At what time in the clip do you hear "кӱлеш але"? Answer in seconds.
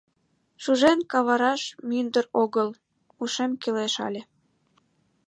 3.61-4.21